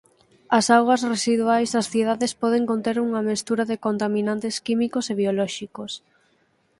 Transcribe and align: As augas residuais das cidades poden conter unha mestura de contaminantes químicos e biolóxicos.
As 0.57 0.65
augas 0.77 1.01
residuais 1.13 1.69
das 1.75 1.89
cidades 1.93 2.31
poden 2.41 2.63
conter 2.71 2.97
unha 3.07 3.21
mestura 3.29 3.63
de 3.71 3.81
contaminantes 3.85 4.55
químicos 4.65 5.05
e 5.07 5.13
biolóxicos. 5.21 5.91